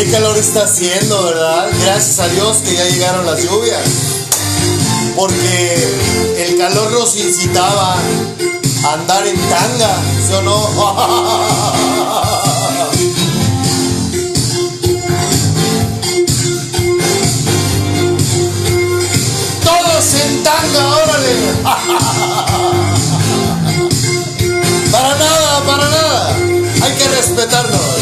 [0.00, 1.68] Qué calor está haciendo, ¿verdad?
[1.84, 3.82] Gracias a Dios que ya llegaron las lluvias.
[5.14, 5.76] Porque
[6.38, 7.96] el calor nos incitaba
[8.86, 9.94] a andar en tanga,
[10.26, 10.56] ¿sí o no?
[19.64, 21.34] Todos en tanga, órale.
[24.90, 26.36] Para nada, para nada.
[26.82, 27.99] Hay que respetarnos.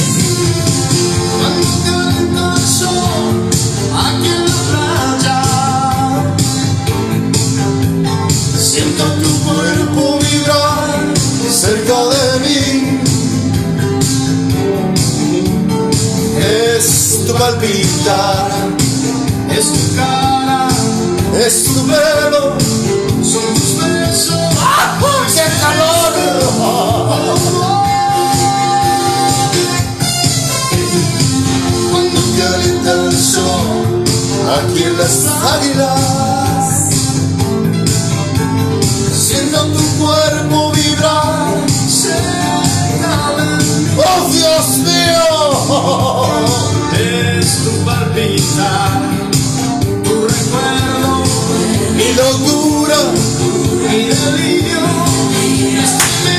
[17.28, 18.50] Tu palpitar,
[19.50, 20.68] Es tu cara,
[21.46, 22.56] es tu pelo.
[23.22, 24.54] son tus besos
[25.34, 26.12] ¡Qué calor!
[31.90, 34.04] Cuando calienta el sol
[34.56, 36.66] Aquí en las águilas,
[39.12, 41.56] Siento tu cuerpo vibrar
[43.36, 45.27] mí ¡oh Dios mío!
[47.48, 49.00] Es tu palpitar,
[50.04, 51.24] tu recuerdo,
[51.96, 52.98] Mi locura,
[53.88, 54.84] mi delirio.
[55.82, 56.37] Estremezco.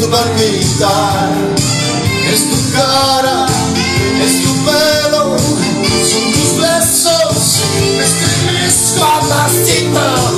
[0.00, 1.30] Tu palpitar,
[2.32, 3.46] es tu cara,
[4.24, 5.36] es tu pelo,
[6.10, 7.60] son tus besos,
[7.96, 8.06] Me
[9.00, 10.04] mamacita.
[10.20, 10.37] Cuando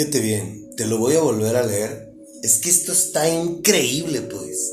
[0.00, 2.14] Fíjate bien, te lo voy a volver a leer.
[2.42, 4.72] Es que esto está increíble, pues.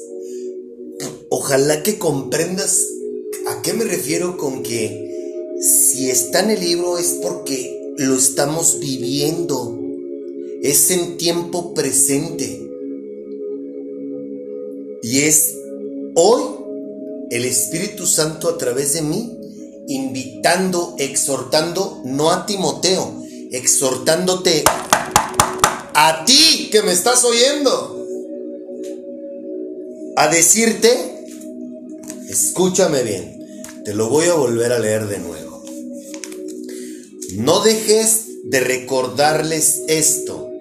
[1.29, 2.88] Ojalá que comprendas
[3.45, 8.79] a qué me refiero con que si está en el libro es porque lo estamos
[8.79, 9.77] viviendo.
[10.63, 12.66] Es en tiempo presente.
[15.03, 15.55] Y es
[16.16, 16.41] hoy
[17.31, 19.37] el Espíritu Santo a través de mí
[19.90, 24.63] invitando, exhortando, no a Timoteo, exhortándote
[25.99, 28.05] a ti que me estás oyendo,
[30.16, 30.91] a decirte,
[32.29, 35.64] escúchame bien, te lo voy a volver a leer de nuevo.
[37.38, 40.52] No dejes de recordarles esto.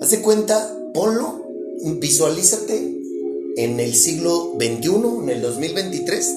[0.00, 1.44] Hace cuenta, ponlo,
[1.82, 2.96] visualízate
[3.56, 6.34] en el siglo XXI, en el 2023,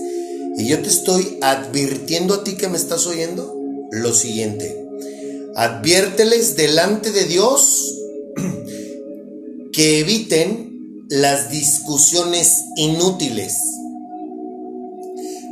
[0.57, 3.55] y yo te estoy advirtiendo a ti que me estás oyendo
[3.91, 4.83] lo siguiente.
[5.53, 7.93] Adviérteles delante de Dios
[9.77, 13.53] que eviten las discusiones inútiles.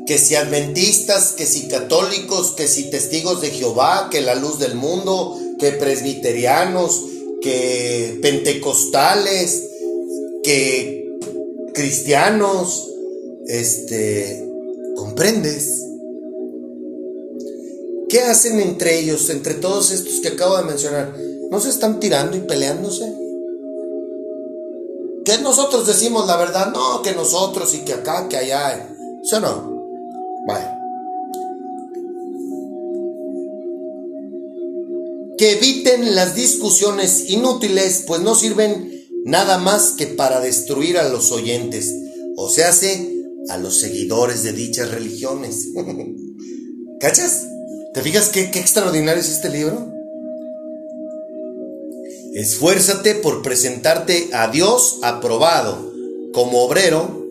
[0.07, 4.75] que si adventistas, que si católicos, que si testigos de Jehová, que la luz del
[4.75, 7.06] mundo, que presbiterianos,
[7.42, 9.63] que pentecostales,
[10.44, 11.18] que
[11.74, 12.88] cristianos,
[13.48, 14.48] este,
[14.95, 15.81] ¿comprendes?
[18.10, 21.16] ¿Qué hacen entre ellos, entre todos estos que acabo de mencionar?
[21.50, 23.25] ¿No se están tirando y peleándose?
[25.25, 28.88] Que nosotros decimos la verdad, no, que nosotros y que acá, que allá.
[29.24, 29.75] ¿Sí no?
[30.48, 30.66] Vale.
[35.38, 41.31] Que eviten las discusiones inútiles, pues no sirven nada más que para destruir a los
[41.31, 41.92] oyentes,
[42.38, 43.12] o se hace
[43.50, 45.69] a los seguidores de dichas religiones.
[47.00, 47.48] ¿Cachas?
[47.95, 49.94] ¿Te fijas qué, qué extraordinario es este libro?
[52.36, 55.94] Esfuérzate por presentarte a Dios aprobado
[56.34, 57.30] como obrero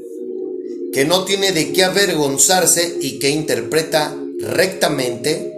[0.95, 5.53] que no tiene de qué avergonzarse y que interpreta rectamente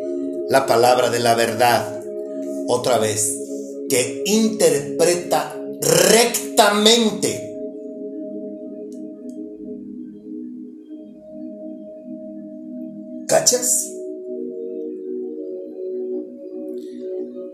[0.51, 2.03] la palabra de la verdad.
[2.67, 3.37] Otra vez,
[3.89, 7.46] que interpreta rectamente.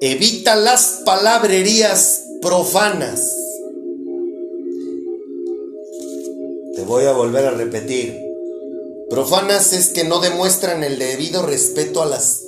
[0.04, 3.20] Evita las palabrerías profanas.
[6.74, 8.20] Te voy a volver a repetir.
[9.08, 12.42] Profanas es que no demuestran el debido respeto a las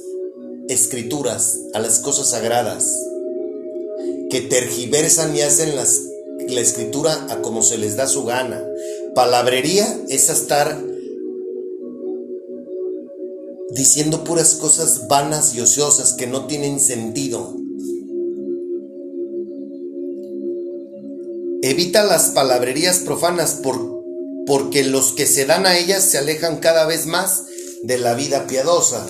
[0.69, 2.91] escrituras, a las cosas sagradas,
[4.31, 6.01] que tergiversan y hacen las,
[6.49, 8.65] la escritura a como se les da su gana.
[9.15, 10.77] Palabrería es estar
[13.75, 17.57] diciendo puras cosas vanas y ociosas que no tienen sentido.
[21.63, 24.05] Evita las palabrerías profanas por,
[24.47, 27.45] porque los que se dan a ellas se alejan cada vez más
[27.83, 29.07] de la vida piadosa.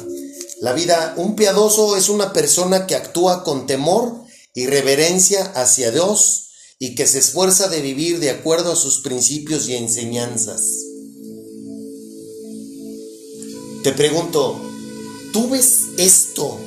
[0.61, 4.15] La vida, un piadoso es una persona que actúa con temor
[4.55, 9.69] y reverencia hacia Dios y que se esfuerza de vivir de acuerdo a sus principios
[9.69, 10.63] y enseñanzas.
[13.85, 14.59] Te pregunto,
[15.35, 16.59] ¿tú ves esto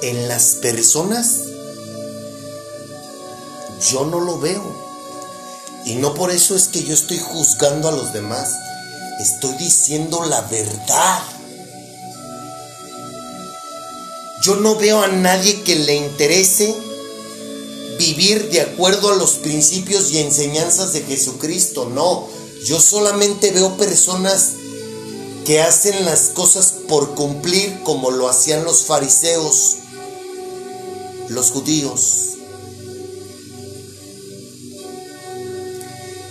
[0.00, 1.40] en las personas?
[3.90, 4.62] Yo no lo veo.
[5.84, 8.52] Y no por eso es que yo estoy juzgando a los demás.
[9.20, 11.20] Estoy diciendo la verdad.
[14.42, 16.76] Yo no veo a nadie que le interese
[17.98, 21.90] vivir de acuerdo a los principios y enseñanzas de Jesucristo.
[21.92, 22.28] No,
[22.64, 24.52] yo solamente veo personas
[25.46, 29.76] que hacen las cosas por cumplir como lo hacían los fariseos,
[31.28, 32.30] los judíos,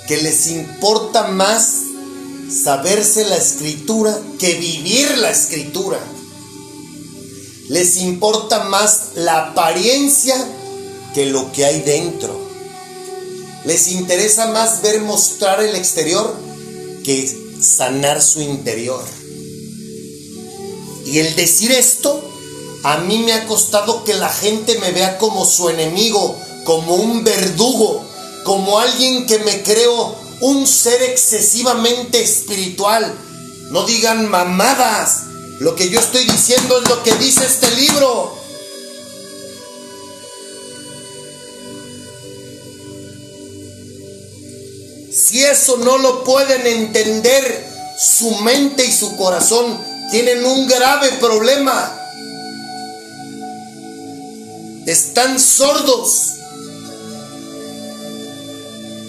[0.09, 1.77] que les importa más
[2.51, 5.99] saberse la escritura que vivir la escritura.
[7.69, 10.35] Les importa más la apariencia
[11.13, 12.37] que lo que hay dentro.
[13.63, 16.35] Les interesa más ver mostrar el exterior
[17.03, 19.03] que sanar su interior.
[21.05, 22.21] Y el decir esto,
[22.83, 27.23] a mí me ha costado que la gente me vea como su enemigo, como un
[27.23, 28.03] verdugo,
[28.43, 33.13] como alguien que me creo un ser excesivamente espiritual.
[33.71, 35.23] No digan mamadas.
[35.59, 38.35] Lo que yo estoy diciendo es lo que dice este libro.
[45.25, 47.67] Si eso no lo pueden entender,
[47.97, 51.99] su mente y su corazón tienen un grave problema.
[54.85, 56.33] Están sordos.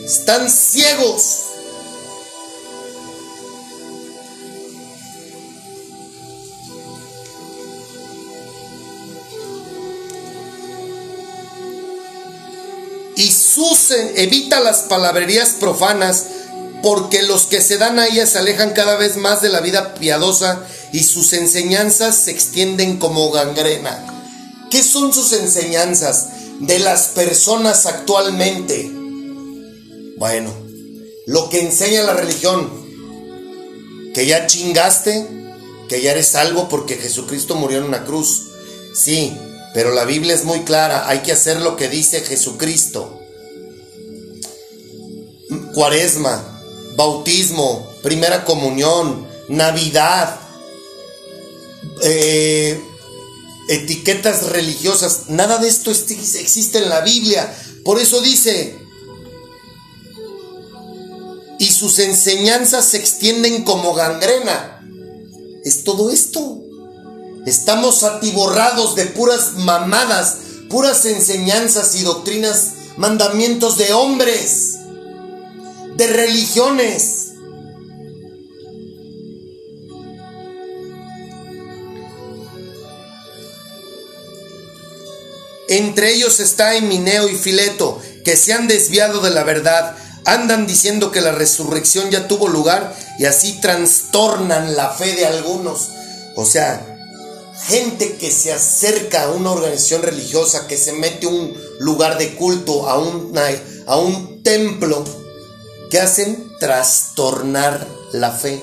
[0.07, 1.46] Están ciegos.
[13.57, 16.27] Susen, evita las palabrerías profanas,
[16.83, 19.95] porque los que se dan a ellas se alejan cada vez más de la vida
[19.95, 24.05] piadosa y sus enseñanzas se extienden como gangrena.
[24.71, 26.27] ¿Qué son sus enseñanzas
[26.61, 28.91] de las personas actualmente?
[30.19, 30.53] Bueno,
[31.25, 32.71] lo que enseña la religión,
[34.13, 35.27] que ya chingaste,
[35.89, 38.49] que ya eres salvo porque Jesucristo murió en una cruz.
[38.95, 39.33] Sí,
[39.73, 43.23] pero la Biblia es muy clara, hay que hacer lo que dice Jesucristo.
[45.77, 46.43] Cuaresma,
[46.97, 50.41] bautismo, primera comunión, Navidad,
[52.03, 52.83] eh,
[53.69, 57.55] etiquetas religiosas, nada de esto existe en la Biblia.
[57.85, 58.75] Por eso dice,
[61.59, 64.81] y sus enseñanzas se extienden como gangrena.
[65.63, 66.59] Es todo esto.
[67.45, 70.39] Estamos atiborrados de puras mamadas,
[70.71, 74.76] puras enseñanzas y doctrinas, mandamientos de hombres,
[75.97, 77.33] de religiones.
[85.69, 91.11] Entre ellos está Emineo y Fileto, que se han desviado de la verdad, andan diciendo
[91.11, 95.89] que la resurrección ya tuvo lugar y así trastornan la fe de algunos.
[96.37, 96.97] O sea,
[97.67, 102.35] gente que se acerca a una organización religiosa, que se mete a un lugar de
[102.37, 103.35] culto, a un,
[103.87, 105.05] a un templo,
[106.01, 108.63] hacen trastornar la fe.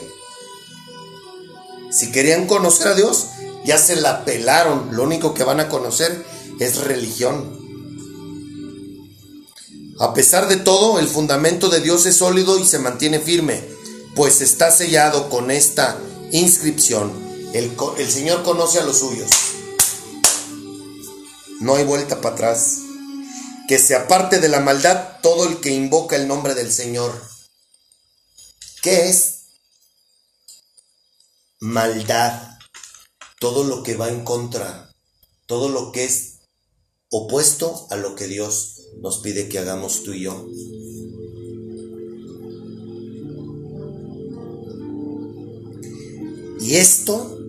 [1.92, 3.28] Si querían conocer a Dios,
[3.66, 4.96] ya se la pelaron.
[4.96, 6.26] Lo único que van a conocer
[6.60, 7.62] es religión.
[10.00, 13.64] A pesar de todo, el fundamento de Dios es sólido y se mantiene firme,
[14.16, 15.98] pues está sellado con esta
[16.32, 17.12] inscripción.
[17.54, 19.30] El, el Señor conoce a los suyos.
[21.60, 22.80] No hay vuelta para atrás.
[23.74, 27.12] Que se aparte de la maldad todo el que invoca el nombre del Señor.
[28.84, 29.46] ¿Qué es?
[31.60, 32.60] Maldad.
[33.40, 34.94] Todo lo que va en contra.
[35.48, 36.42] Todo lo que es
[37.10, 40.48] opuesto a lo que Dios nos pide que hagamos tú y yo.
[46.62, 47.40] Y esto,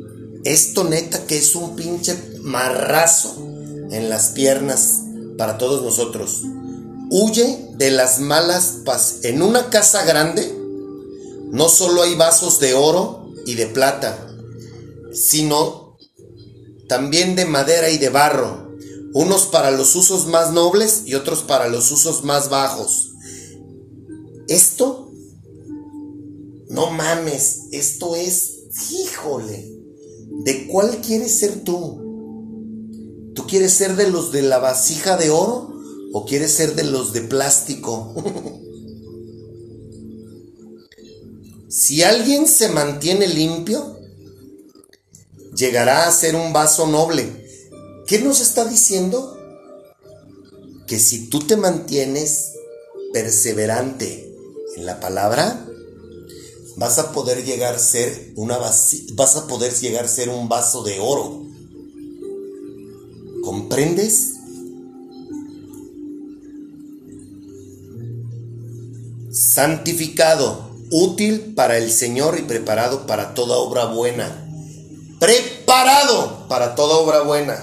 [0.45, 3.37] esto neta que es un pinche marrazo
[3.91, 5.04] en las piernas
[5.37, 6.43] para todos nosotros.
[7.11, 9.25] Huye de las malas pas.
[9.25, 10.53] En una casa grande
[11.51, 14.27] no solo hay vasos de oro y de plata,
[15.13, 15.97] sino
[16.89, 18.65] también de madera y de barro
[19.15, 23.13] unos para los usos más nobles y otros para los usos más bajos.
[24.49, 25.13] Esto,
[26.69, 29.73] no mames, esto es, híjole,
[30.45, 32.04] ¿de cuál quieres ser tú?
[33.35, 35.73] ¿Tú quieres ser de los de la vasija de oro
[36.13, 38.15] o quieres ser de los de plástico?
[41.69, 43.99] si alguien se mantiene limpio,
[45.57, 47.45] llegará a ser un vaso noble
[48.07, 49.39] ¿Qué nos está diciendo?
[50.87, 52.53] Que si tú te mantienes
[53.15, 54.31] perseverante
[54.77, 55.67] en la palabra,
[56.77, 60.83] vas a poder llegar a ser una vas a poder llegar a ser un vaso
[60.83, 61.44] de oro.
[63.45, 64.35] ¿Comprendes?
[69.31, 74.49] Santificado, útil para el Señor y preparado para toda obra buena.
[75.21, 77.63] Preparado para toda obra buena.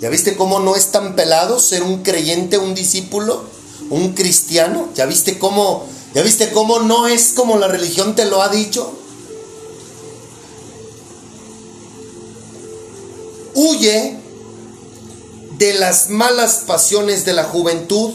[0.00, 3.44] ¿Ya viste cómo no es tan pelado ser un creyente, un discípulo,
[3.90, 4.88] un cristiano?
[4.94, 9.01] ¿Ya viste cómo, ya viste cómo no es como la religión te lo ha dicho?
[13.54, 14.16] Huye
[15.58, 18.12] de las malas pasiones de la juventud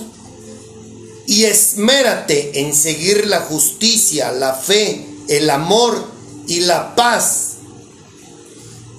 [1.27, 6.07] y esmérate en seguir la justicia, la fe, el amor
[6.47, 7.57] y la paz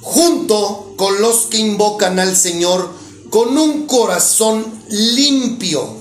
[0.03, 2.91] junto con los que invocan al Señor
[3.31, 5.97] con un corazón limpio.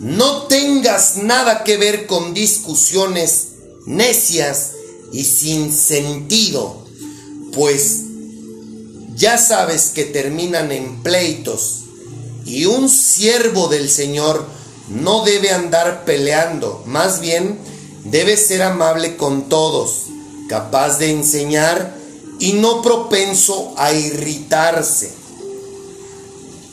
[0.00, 3.48] No tengas nada que ver con discusiones
[3.86, 4.72] necias
[5.12, 6.81] y sin sentido,
[7.52, 8.02] pues
[9.14, 11.84] ya sabes que terminan en pleitos
[12.44, 14.44] y un siervo del Señor
[14.88, 17.58] no debe andar peleando, más bien
[18.04, 20.06] debe ser amable con todos
[20.48, 21.94] capaz de enseñar
[22.38, 25.10] y no propenso a irritarse.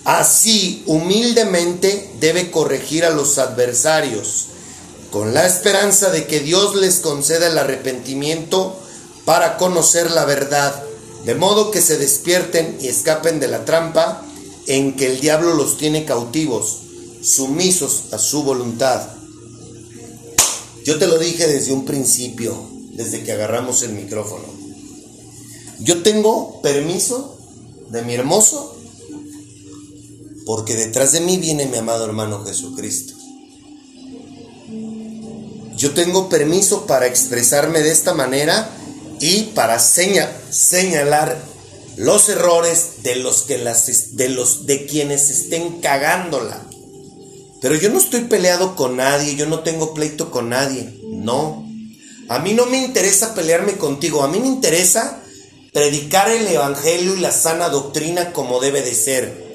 [0.04, 4.48] Así, humildemente debe corregir a los adversarios,
[5.12, 8.78] con la esperanza de que Dios les conceda el arrepentimiento
[9.30, 10.84] para conocer la verdad,
[11.24, 14.26] de modo que se despierten y escapen de la trampa
[14.66, 16.80] en que el diablo los tiene cautivos,
[17.22, 19.08] sumisos a su voluntad.
[20.84, 22.60] Yo te lo dije desde un principio,
[22.94, 24.46] desde que agarramos el micrófono.
[25.78, 27.38] Yo tengo permiso
[27.92, 28.76] de mi hermoso
[30.48, 33.14] porque detrás de mí viene mi amado hermano Jesucristo.
[35.78, 38.78] Yo tengo permiso para expresarme de esta manera
[39.20, 41.38] y para señalar
[41.98, 46.66] los errores de los que las de los de quienes estén cagándola.
[47.62, 51.68] Pero yo no estoy peleado con nadie, yo no tengo pleito con nadie, no.
[52.30, 55.22] A mí no me interesa pelearme contigo, a mí me interesa
[55.74, 59.50] predicar el Evangelio y la sana doctrina como debe de ser.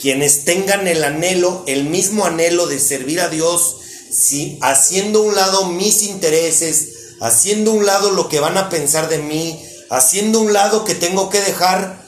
[0.00, 3.76] quienes tengan el anhelo, el mismo anhelo de servir a Dios,
[4.10, 9.18] si, haciendo un lado mis intereses, haciendo un lado lo que van a pensar de
[9.18, 12.02] mí, haciendo un lado que tengo que dejar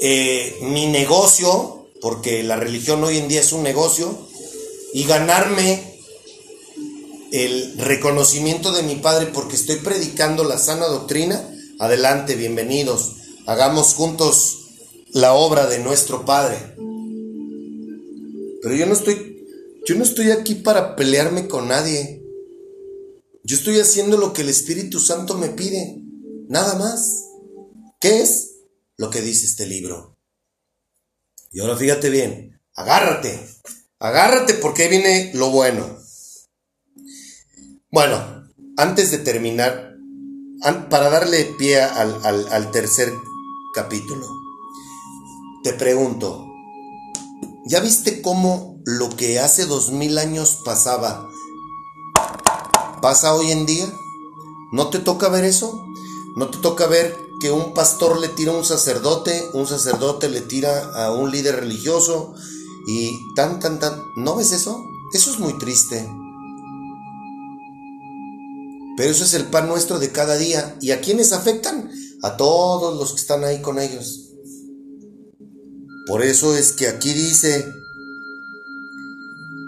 [0.00, 4.18] eh, mi negocio, porque la religión hoy en día es un negocio,
[4.92, 5.98] y ganarme
[7.32, 11.42] el reconocimiento de mi Padre porque estoy predicando la sana doctrina,
[11.78, 13.12] adelante, bienvenidos.
[13.46, 14.58] Hagamos juntos
[15.12, 16.56] la obra de nuestro Padre.
[18.62, 19.36] Pero yo no estoy
[19.86, 22.17] yo no estoy aquí para pelearme con nadie.
[23.48, 26.02] Yo estoy haciendo lo que el Espíritu Santo me pide,
[26.50, 27.24] nada más.
[27.98, 28.56] ¿Qué es?
[28.98, 30.18] Lo que dice este libro.
[31.50, 33.40] Y ahora fíjate bien, agárrate,
[34.00, 35.96] agárrate porque viene lo bueno.
[37.90, 39.96] Bueno, antes de terminar,
[40.90, 43.10] para darle pie al, tercer
[43.74, 44.28] capítulo,
[45.64, 46.44] te pregunto,
[47.64, 51.27] ¿ya viste cómo lo que hace dos mil años pasaba
[53.00, 53.92] pasa hoy en día?
[54.72, 55.84] ¿No te toca ver eso?
[56.36, 60.40] ¿No te toca ver que un pastor le tira a un sacerdote, un sacerdote le
[60.40, 62.34] tira a un líder religioso
[62.86, 64.02] y tan, tan, tan...
[64.16, 64.82] ¿No ves eso?
[65.12, 66.08] Eso es muy triste.
[68.96, 70.76] Pero eso es el pan nuestro de cada día.
[70.80, 71.90] ¿Y a quiénes afectan?
[72.22, 74.30] A todos los que están ahí con ellos.
[76.08, 77.70] Por eso es que aquí dice,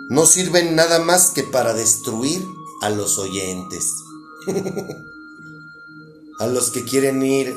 [0.08, 2.42] no sirven nada más que para destruir
[2.80, 3.84] a los oyentes.
[6.40, 7.54] a los que quieren ir,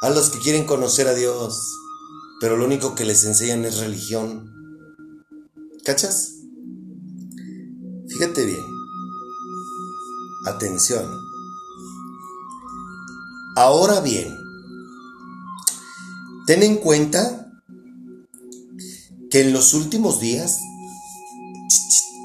[0.00, 1.76] a los que quieren conocer a Dios,
[2.40, 4.48] pero lo único que les enseñan es religión.
[5.84, 6.34] ¿Cachas?
[8.08, 8.64] Fíjate bien.
[10.46, 11.04] Atención.
[13.56, 14.32] Ahora bien,
[16.46, 17.50] ten en cuenta
[19.30, 20.58] que en los últimos días,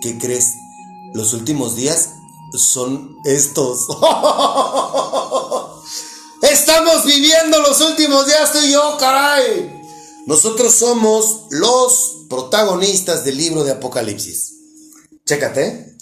[0.01, 0.53] ¿qué crees?
[1.13, 2.11] Los últimos días
[2.53, 3.87] son estos.
[6.41, 9.73] Estamos viviendo los últimos días tú y yo, caray.
[10.27, 14.53] Nosotros somos los protagonistas del libro de Apocalipsis.
[15.25, 15.97] Chécate.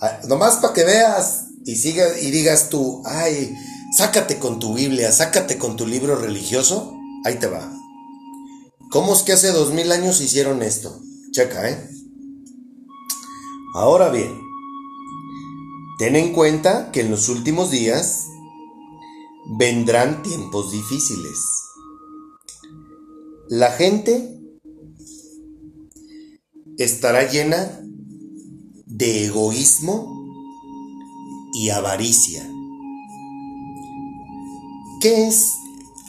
[0.00, 3.54] Ah, nomás para que veas y siga y digas tú, ay,
[3.96, 7.72] sácate con tu Biblia, sácate con tu libro religioso, ahí te va.
[8.90, 11.00] ¿Cómo es que hace dos mil años hicieron esto?
[11.32, 11.90] Checa, ¿eh?
[13.74, 14.40] Ahora bien,
[15.98, 18.26] ten en cuenta que en los últimos días
[19.58, 21.38] vendrán tiempos difíciles.
[23.48, 24.40] La gente
[26.78, 27.80] estará llena
[28.86, 30.26] de egoísmo
[31.54, 32.46] y avaricia.
[35.00, 35.54] ¿Qué es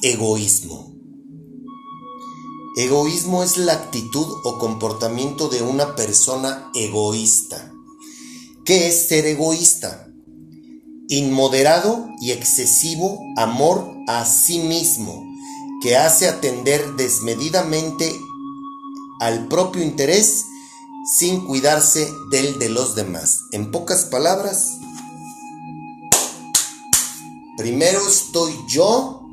[0.01, 0.93] egoísmo?
[2.75, 7.73] Egoísmo es la actitud o comportamiento de una persona egoísta.
[8.67, 10.07] ¿Qué es ser egoísta?
[11.07, 15.25] Inmoderado y excesivo amor a sí mismo,
[15.81, 18.13] que hace atender desmedidamente
[19.21, 20.43] al propio interés
[21.17, 23.39] sin cuidarse del de los demás.
[23.51, 24.77] En pocas palabras,
[27.57, 29.27] Primero estoy yo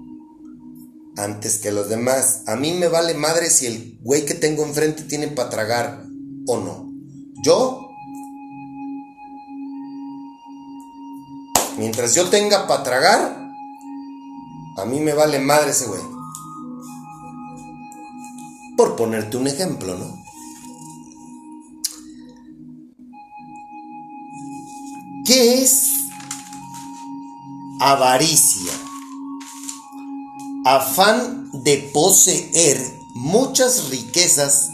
[1.19, 2.45] antes que los demás.
[2.47, 6.07] A mí me vale madre si el güey que tengo enfrente tiene para tragar
[6.47, 6.91] o no.
[7.45, 7.84] Yo,
[11.79, 13.45] mientras yo tenga para tragar,
[14.77, 16.03] a mí me vale madre ese güey.
[18.77, 20.25] Por ponerte un ejemplo, ¿no?
[25.25, 25.95] ¿Qué es
[27.81, 28.73] avaricia,
[30.65, 32.81] afán de poseer
[33.15, 34.71] muchas riquezas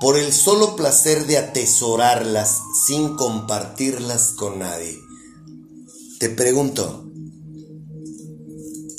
[0.00, 4.98] por el solo placer de atesorarlas sin compartirlas con nadie.
[6.22, 7.04] Te pregunto,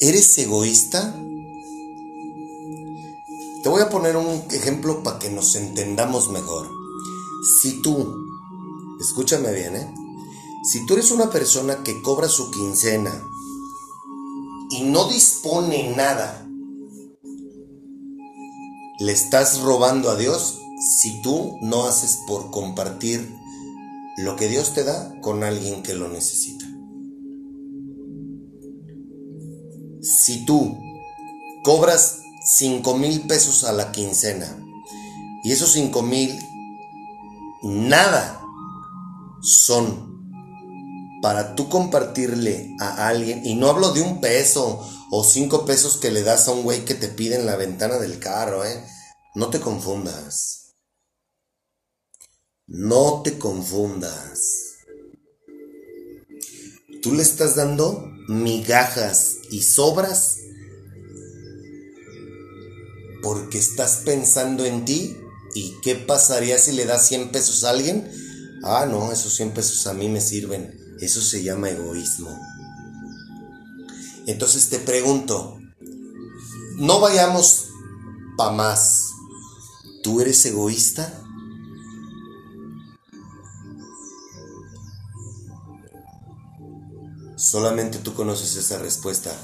[0.01, 1.15] ¿eres egoísta?
[3.63, 6.69] Te voy a poner un ejemplo para que nos entendamos mejor.
[7.61, 8.13] Si tú,
[8.99, 9.93] escúchame bien, ¿eh?
[10.69, 13.23] Si tú eres una persona que cobra su quincena
[14.71, 16.45] y no dispone nada,
[18.99, 20.59] le estás robando a Dios
[20.99, 23.33] si tú no haces por compartir
[24.17, 26.62] lo que Dios te da con alguien que lo necesita.
[30.03, 30.77] Si tú
[31.63, 34.59] cobras 5 mil pesos a la quincena
[35.45, 36.37] y esos 5 mil
[37.63, 38.41] nada
[39.41, 40.13] son
[41.21, 46.11] para tú compartirle a alguien, y no hablo de un peso o cinco pesos que
[46.11, 48.83] le das a un güey que te pide en la ventana del carro, ¿eh?
[49.35, 50.73] No te confundas.
[52.67, 54.39] No te confundas.
[57.01, 60.39] Tú le estás dando migajas y sobras
[63.21, 65.15] porque estás pensando en ti
[65.53, 68.11] y qué pasaría si le das 100 pesos a alguien.
[68.63, 70.75] Ah, no, esos 100 pesos a mí me sirven.
[70.99, 72.35] Eso se llama egoísmo.
[74.25, 75.59] Entonces te pregunto,
[76.77, 77.67] no vayamos
[78.35, 79.09] pa' más.
[80.01, 81.22] ¿Tú eres egoísta?
[87.43, 89.37] Solamente tú conoces esa respuesta.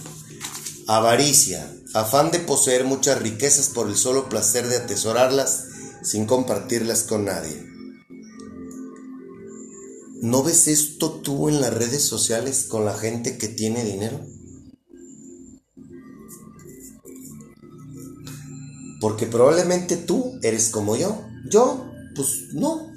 [0.88, 5.66] Avaricia, afán de poseer muchas riquezas por el solo placer de atesorarlas
[6.02, 7.62] sin compartirlas con nadie.
[10.22, 14.26] ¿No ves esto tú en las redes sociales con la gente que tiene dinero?
[19.02, 21.22] Porque probablemente tú eres como yo.
[21.50, 21.86] Yo,
[22.16, 22.94] pues no.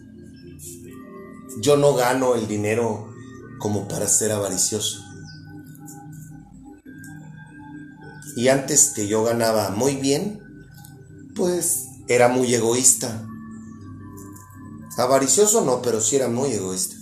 [1.61, 3.12] Yo no gano el dinero
[3.63, 5.05] como para ser avaricioso.
[8.35, 10.43] Y antes que yo ganaba muy bien,
[11.37, 13.25] pues era muy egoísta.
[14.99, 16.97] Avaricioso no, pero sí era muy egoísta.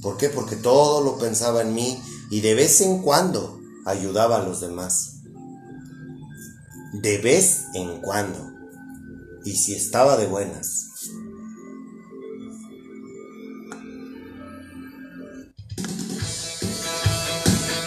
[0.00, 0.30] ¿Por qué?
[0.30, 5.16] Porque todo lo pensaba en mí y de vez en cuando ayudaba a los demás.
[6.94, 8.50] De vez en cuando.
[9.44, 10.89] Y si estaba de buenas.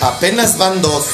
[0.04, 1.06] Apenas van dos.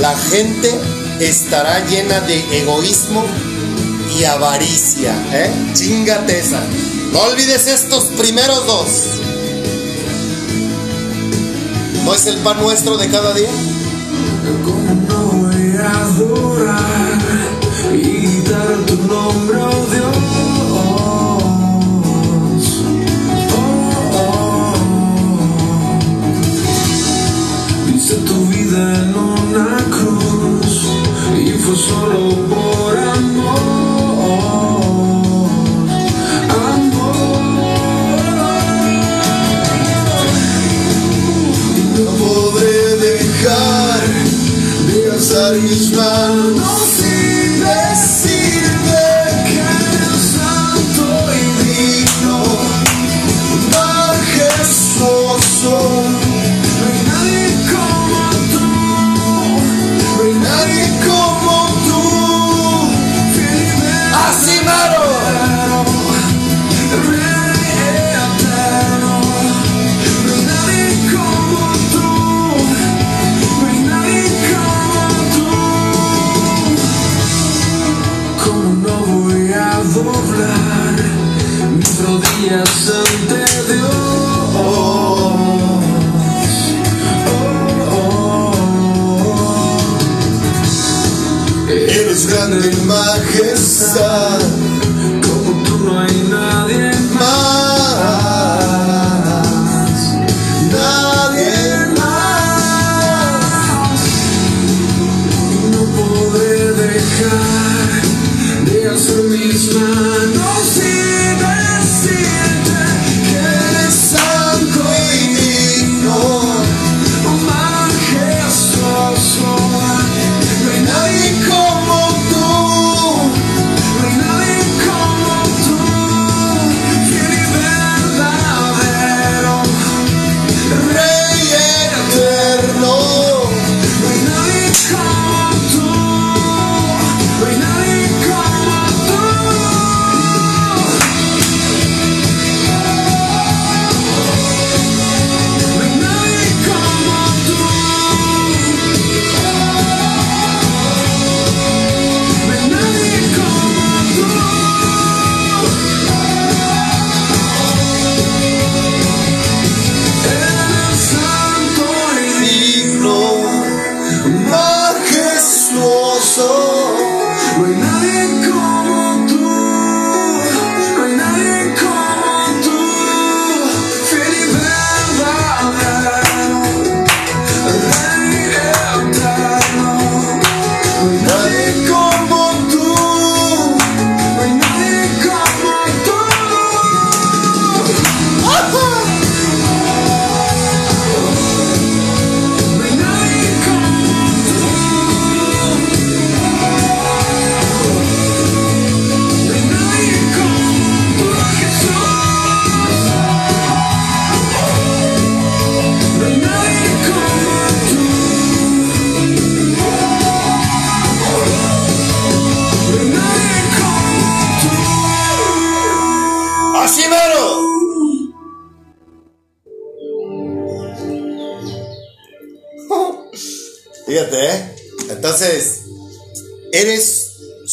[0.00, 0.76] La gente
[1.20, 3.24] estará llena de egoísmo
[4.18, 5.52] y avaricia, ¿eh?
[5.72, 6.60] Chingate esa.
[7.12, 8.88] No olvides estos primeros dos.
[12.04, 13.50] ¿No es el pan nuestro de cada día?
[14.64, 16.08] ¿Cómo no voy a
[17.94, 19.58] y dar tu nombre,
[19.92, 20.37] Dios?
[28.16, 30.88] Tu vida en una cruz
[31.38, 34.38] y fue solo por amor.
[36.48, 37.40] Amor.
[41.76, 44.00] Y no podré dejar
[44.86, 48.67] de alzar mis manos y decirte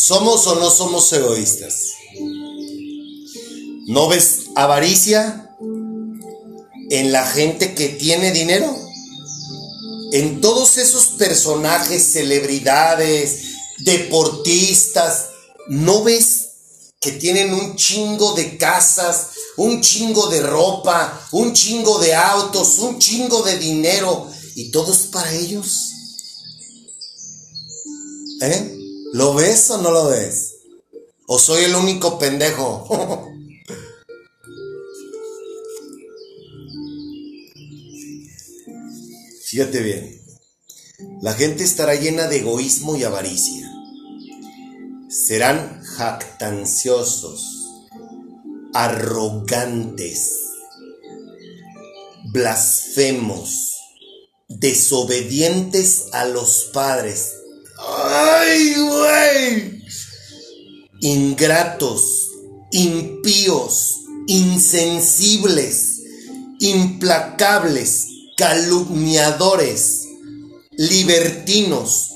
[0.06, 1.94] somos o no somos egoístas?
[3.88, 5.50] ¿No ves avaricia
[6.92, 8.78] en la gente que tiene dinero?
[10.12, 13.46] En todos esos personajes, celebridades,
[13.80, 15.30] deportistas,
[15.70, 16.50] ¿no ves
[17.00, 23.00] que tienen un chingo de casas, un chingo de ropa, un chingo de autos, un
[23.00, 25.90] chingo de dinero y todo es para ellos?
[28.42, 28.75] ¿Eh?
[29.16, 30.56] ¿Lo ves o no lo ves?
[31.26, 32.86] ¿O soy el único pendejo?
[39.46, 40.22] Fíjate bien,
[41.22, 43.72] la gente estará llena de egoísmo y avaricia.
[45.08, 47.86] Serán jactanciosos,
[48.74, 50.42] arrogantes,
[52.34, 53.78] blasfemos,
[54.50, 57.35] desobedientes a los padres.
[57.88, 59.84] ¡Ay, güey!
[61.02, 62.32] Ingratos,
[62.72, 66.02] impíos, insensibles,
[66.60, 70.08] implacables, calumniadores,
[70.72, 72.12] libertinos,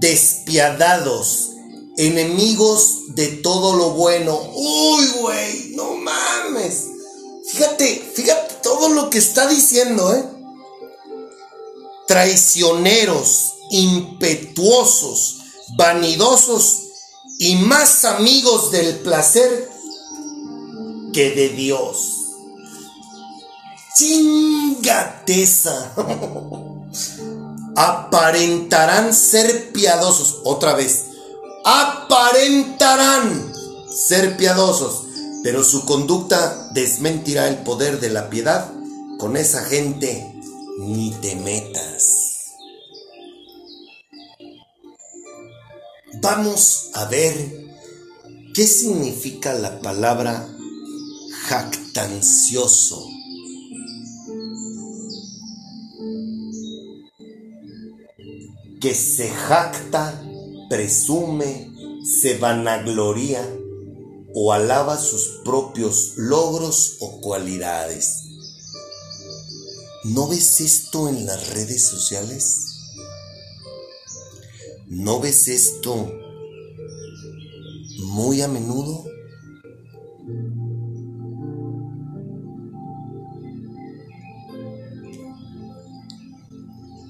[0.00, 1.50] despiadados,
[1.96, 4.40] enemigos de todo lo bueno.
[4.54, 6.84] Uy, güey, no mames.
[7.50, 10.24] Fíjate, fíjate todo lo que está diciendo, ¿eh?
[12.06, 15.38] Traicioneros, impetuosos,
[15.76, 16.82] vanidosos
[17.38, 19.70] y más amigos del placer
[21.12, 22.14] que de Dios.
[23.96, 25.92] Chingateza.
[27.76, 30.40] Aparentarán ser piadosos.
[30.44, 31.06] Otra vez.
[31.64, 33.52] Aparentarán
[33.90, 35.04] ser piadosos.
[35.42, 38.70] Pero su conducta desmentirá el poder de la piedad.
[39.18, 40.32] Con esa gente
[40.78, 42.27] ni te metas.
[46.20, 47.32] Vamos a ver
[48.52, 50.48] qué significa la palabra
[51.46, 53.06] jactancioso.
[58.80, 60.20] Que se jacta,
[60.68, 61.70] presume,
[62.02, 63.48] se vanagloria
[64.34, 68.24] o alaba sus propios logros o cualidades.
[70.04, 72.67] ¿No ves esto en las redes sociales?
[74.90, 76.10] ¿No ves esto
[77.98, 79.04] muy a menudo?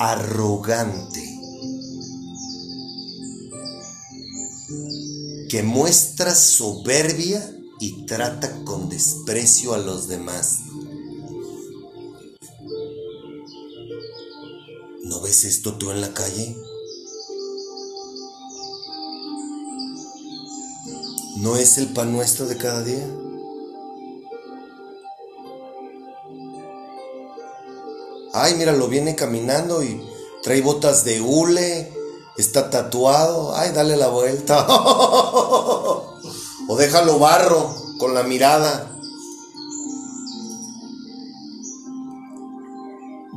[0.00, 1.22] Arrogante.
[5.48, 10.62] Que muestra soberbia y trata con desprecio a los demás.
[15.04, 16.56] ¿No ves esto tú en la calle?
[21.38, 23.06] ¿No es el pan nuestro de cada día?
[28.32, 30.04] Ay, míralo, viene caminando y
[30.42, 31.94] trae botas de hule,
[32.36, 33.54] está tatuado.
[33.54, 34.66] Ay, dale la vuelta.
[36.68, 38.98] o déjalo barro con la mirada.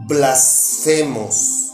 [0.07, 1.67] Blasfemos.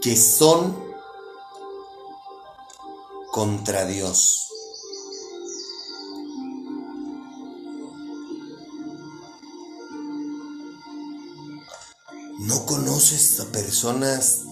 [0.00, 0.91] Que son
[3.32, 4.46] contra Dios.
[12.40, 14.42] ¿No conoces a personas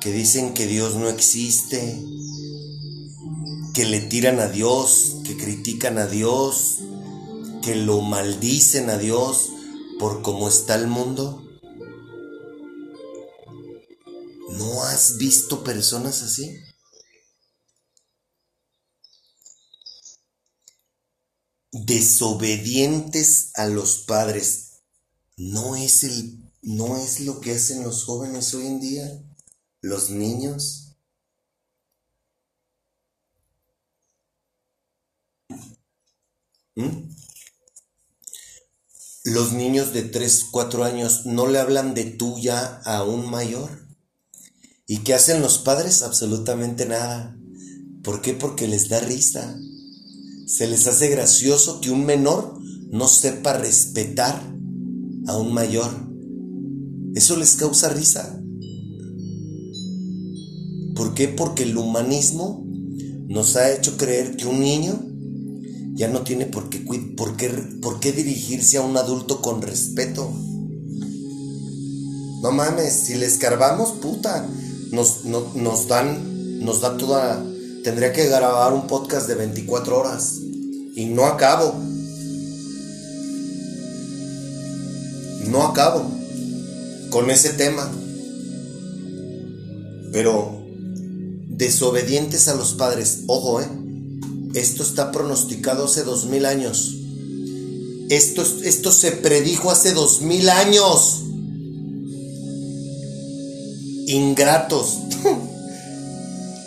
[0.00, 2.02] que dicen que Dios no existe?
[3.72, 6.78] Que le tiran a Dios, que critican a Dios,
[7.62, 9.50] que lo maldicen a Dios
[10.00, 11.40] por cómo está el mundo.
[14.58, 16.58] ¿No has visto personas así?
[21.74, 24.82] Desobedientes a los padres.
[25.36, 29.22] ¿No es el no es lo que hacen los jóvenes hoy en día?
[29.82, 30.96] ¿Los niños?
[36.76, 37.10] ¿Mm?
[39.24, 43.86] Los niños de 3, 4 años no le hablan de tú ya a un mayor.
[44.86, 46.02] ¿Y qué hacen los padres?
[46.02, 47.36] Absolutamente nada.
[48.02, 48.32] ¿Por qué?
[48.32, 49.58] Porque les da risa.
[50.46, 52.58] Se les hace gracioso que un menor
[52.90, 54.42] no sepa respetar
[55.26, 55.90] a un mayor.
[57.14, 58.40] Eso les causa risa.
[60.94, 61.28] ¿Por qué?
[61.28, 62.64] Porque el humanismo
[63.28, 65.00] nos ha hecho creer que un niño
[65.94, 66.80] ya no tiene por qué,
[67.16, 67.48] por qué,
[67.80, 70.30] por qué dirigirse a un adulto con respeto.
[72.42, 74.46] No mames, si le escarbamos, puta,
[74.92, 77.42] nos, no- nos dan, nos da toda,
[77.84, 80.38] tendría que grabar un podcast de 24 horas
[80.96, 81.74] y no acabo.
[85.46, 86.10] No acabo
[87.10, 87.92] con ese tema.
[90.12, 90.62] Pero
[91.46, 93.68] desobedientes a los padres, ojo, eh.
[94.54, 96.94] Esto está pronosticado hace dos mil años.
[98.08, 101.22] Esto, esto se predijo hace dos mil años.
[104.06, 105.00] Ingratos.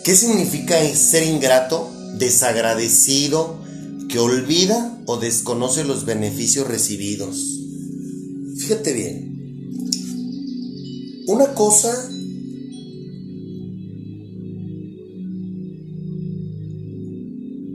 [0.07, 1.91] ¿Qué significa ser ingrato?
[2.17, 3.59] Desagradecido,
[4.07, 7.59] que olvida o desconoce los beneficios recibidos.
[8.55, 9.83] Fíjate bien.
[11.27, 12.09] Una cosa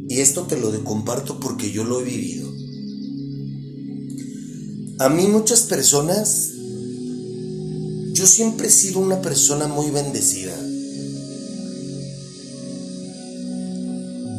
[0.09, 2.51] y esto te lo comparto porque yo lo he vivido.
[5.01, 6.53] A mí muchas personas,
[8.14, 10.62] yo siempre he sido una persona muy bendecida.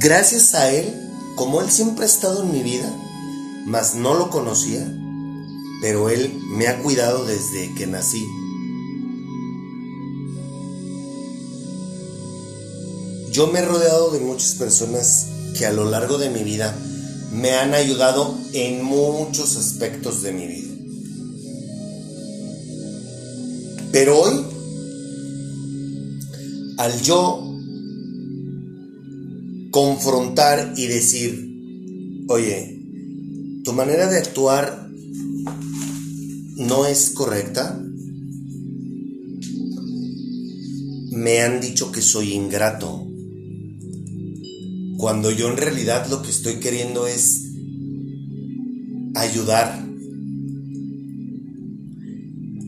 [0.03, 0.93] Gracias a él,
[1.37, 2.93] como él siempre ha estado en mi vida,
[3.65, 4.85] mas no lo conocía,
[5.81, 8.21] pero él me ha cuidado desde que nací.
[13.31, 16.75] Yo me he rodeado de muchas personas que a lo largo de mi vida
[17.31, 20.73] me han ayudado en muchos aspectos de mi vida.
[23.93, 24.45] Pero hoy,
[26.77, 27.52] al yo
[29.73, 32.79] confrontar y decir, oye,
[33.63, 34.87] tu manera de actuar
[36.57, 37.81] no es correcta,
[41.09, 43.07] me han dicho que soy ingrato
[44.97, 47.47] cuando yo en realidad lo que estoy queriendo es
[49.15, 49.87] ayudar.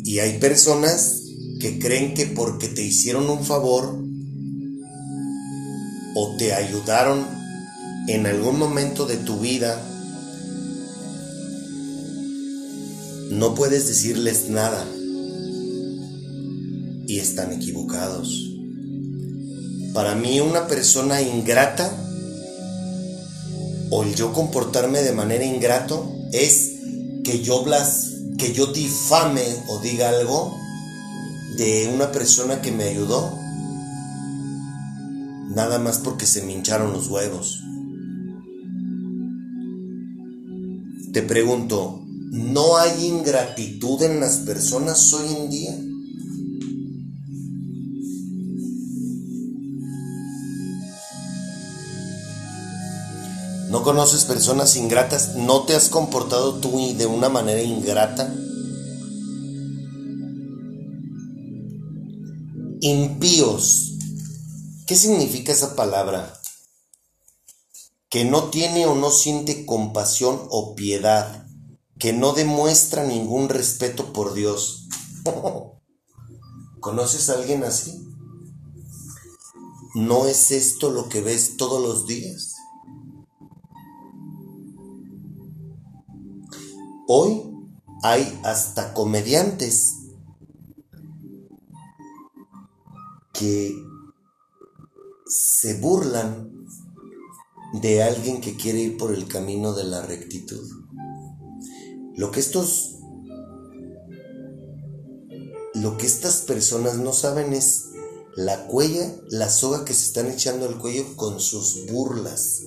[0.03, 1.21] Y hay personas
[1.59, 4.04] que creen que porque te hicieron un favor
[6.15, 7.27] o te ayudaron
[8.07, 9.79] en algún momento de tu vida,
[13.29, 14.85] no puedes decirles nada.
[17.07, 18.49] Y están equivocados.
[19.93, 21.91] Para mí una persona ingrata
[23.91, 26.71] o el yo comportarme de manera ingrato es
[27.23, 30.57] que yo blas, que yo difame o diga algo
[31.57, 33.44] de una persona que me ayudó
[35.55, 37.61] nada más porque se me hincharon los huevos.
[41.13, 45.79] Te pregunto, ¿no hay ingratitud en las personas hoy en día?
[53.69, 55.35] ¿No conoces personas ingratas?
[55.35, 58.33] ¿No te has comportado tú de una manera ingrata?
[62.81, 63.94] Impíos.
[64.87, 66.39] ¿Qué significa esa palabra?
[68.07, 71.47] Que no tiene o no siente compasión o piedad,
[71.97, 74.87] que no demuestra ningún respeto por Dios.
[76.79, 77.99] ¿Conoces a alguien así?
[79.95, 82.53] ¿No es esto lo que ves todos los días?
[87.07, 87.41] Hoy
[88.03, 89.93] hay hasta comediantes
[93.33, 93.84] que
[95.59, 96.65] se burlan
[97.81, 100.63] de alguien que quiere ir por el camino de la rectitud.
[102.15, 102.91] Lo que estos
[105.73, 107.89] lo que estas personas no saben es
[108.37, 112.61] la cuella, la soga que se están echando al cuello con sus burlas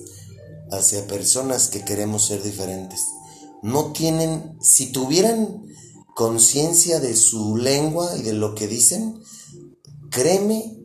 [0.71, 3.01] hacia personas que queremos ser diferentes
[3.61, 5.63] no tienen, si tuvieran
[6.15, 9.21] conciencia de su lengua y de lo que dicen,
[10.09, 10.78] créeme,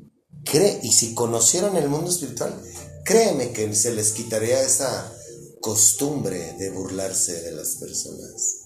[0.83, 2.55] y si conocieran el mundo espiritual,
[3.05, 5.13] créeme que se les quitaría esa
[5.61, 8.61] costumbre de burlarse de las personas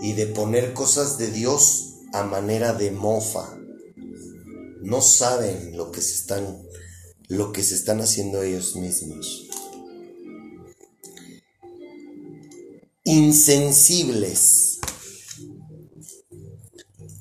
[0.00, 3.58] y de poner cosas de Dios a manera de mofa.
[4.82, 6.62] No saben lo que se están
[7.28, 9.48] lo que se están haciendo ellos mismos.
[13.04, 14.78] insensibles,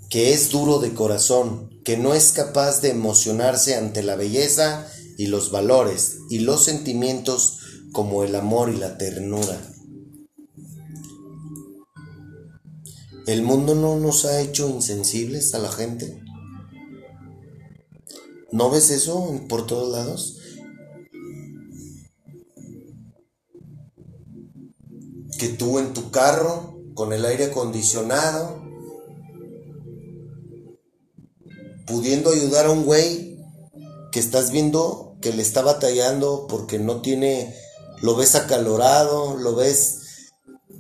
[0.09, 5.28] que es duro de corazón, que no es capaz de emocionarse ante la belleza y
[5.28, 7.60] los valores y los sentimientos
[7.92, 9.60] como el amor y la ternura.
[13.28, 16.24] ¿El mundo no nos ha hecho insensibles a la gente?
[18.52, 20.38] ¿No ves eso por todos lados?
[25.42, 28.61] que tú en tu carro con el aire acondicionado
[31.86, 33.38] pudiendo ayudar a un güey
[34.12, 37.56] que estás viendo que le está batallando porque no tiene,
[38.02, 40.00] lo ves acalorado, lo ves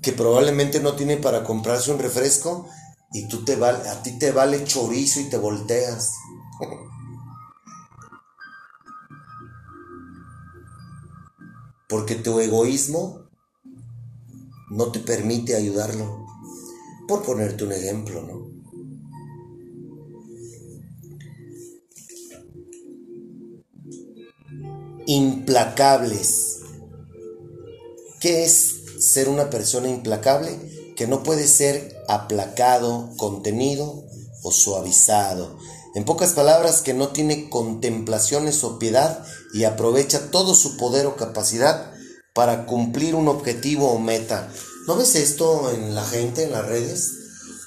[0.01, 2.67] que probablemente no tiene para comprarse un refresco
[3.13, 6.13] y tú te vale, a ti te vale chorizo y te volteas.
[11.87, 13.27] Porque tu egoísmo
[14.69, 16.25] no te permite ayudarlo.
[17.05, 18.50] Por ponerte un ejemplo, ¿no?
[25.13, 26.59] Implacables.
[28.21, 30.57] ¿Qué es ser una persona implacable?
[30.95, 34.05] Que no puede ser aplacado, contenido
[34.41, 35.57] o suavizado.
[35.95, 39.21] En pocas palabras, que no tiene contemplaciones o piedad
[39.53, 41.91] y aprovecha todo su poder o capacidad
[42.33, 44.49] para cumplir un objetivo o meta.
[44.87, 47.11] ¿No ves esto en la gente, en las redes?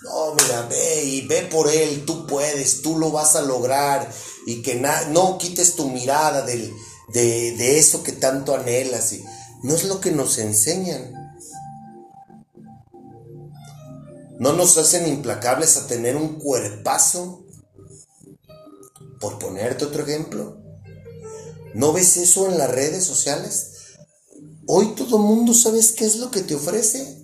[0.02, 4.10] No, mira, ve y ve por él, tú puedes, tú lo vas a lograr
[4.46, 4.76] y que
[5.10, 6.72] no quites tu mirada del,
[7.12, 9.12] de, de eso que tanto anhelas.
[9.12, 9.24] Y
[9.62, 11.12] no es lo que nos enseñan.
[14.38, 17.44] No nos hacen implacables a tener un cuerpazo.
[19.20, 20.58] Por ponerte otro ejemplo.
[21.74, 23.72] ¿No ves eso en las redes sociales?
[24.66, 27.22] Hoy todo mundo, ¿sabes qué es lo que te ofrece?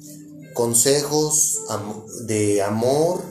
[0.55, 1.61] Consejos
[2.27, 3.23] de amor,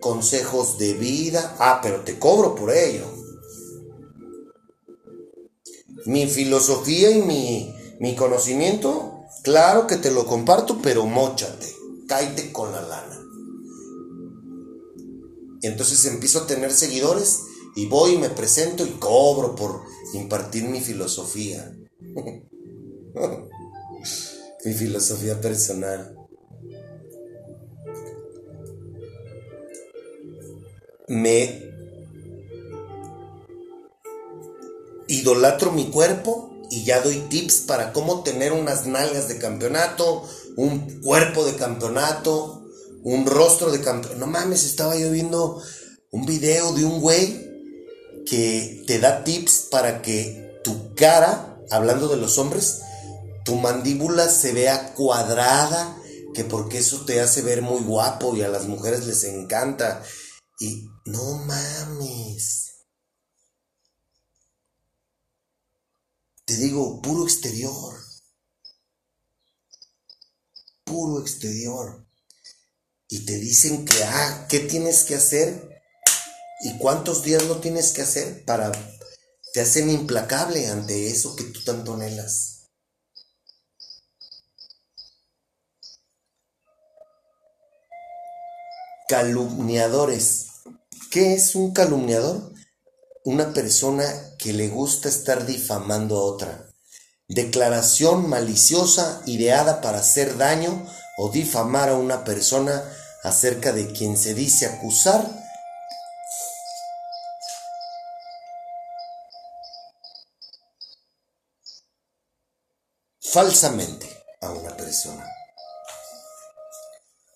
[0.00, 1.56] consejos de vida.
[1.58, 3.17] Ah, pero te cobro por ello.
[6.06, 11.66] Mi filosofía y mi, mi conocimiento, claro que te lo comparto, pero mochate,
[12.06, 13.18] cáete con la lana.
[15.62, 17.40] Entonces empiezo a tener seguidores
[17.74, 19.82] y voy y me presento y cobro por
[20.14, 21.76] impartir mi filosofía.
[24.64, 26.14] mi filosofía personal.
[31.08, 31.67] Me
[35.18, 40.24] idolatro mi cuerpo y ya doy tips para cómo tener unas nalgas de campeonato,
[40.56, 42.62] un cuerpo de campeonato,
[43.02, 44.18] un rostro de campeón.
[44.18, 45.62] No mames, estaba yo viendo
[46.10, 47.48] un video de un güey
[48.26, 52.80] que te da tips para que tu cara, hablando de los hombres,
[53.44, 55.96] tu mandíbula se vea cuadrada,
[56.34, 60.02] que porque eso te hace ver muy guapo y a las mujeres les encanta.
[60.60, 62.67] Y no mames.
[66.48, 67.94] Te digo, puro exterior.
[70.82, 72.08] Puro exterior
[73.08, 75.82] y te dicen que, ah, ¿qué tienes que hacer?
[76.62, 78.72] ¿Y cuántos días lo tienes que hacer para...
[79.52, 82.68] Te hacen implacable ante eso que tú tanto anhelas.
[89.08, 90.46] Calumniadores.
[91.10, 92.57] ¿Qué es un calumniador?
[93.24, 94.04] Una persona
[94.38, 96.70] que le gusta estar difamando a otra.
[97.28, 100.86] Declaración maliciosa ideada para hacer daño
[101.18, 102.82] o difamar a una persona
[103.24, 105.28] acerca de quien se dice acusar
[113.20, 114.08] falsamente
[114.40, 115.26] a una persona.